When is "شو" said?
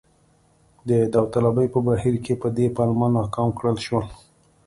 3.85-3.99